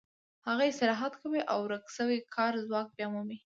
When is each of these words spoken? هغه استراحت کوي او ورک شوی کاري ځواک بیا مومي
هغه 0.47 0.63
استراحت 0.71 1.13
کوي 1.21 1.41
او 1.51 1.57
ورک 1.65 1.83
شوی 1.95 2.17
کاري 2.35 2.59
ځواک 2.69 2.87
بیا 2.97 3.07
مومي 3.13 3.37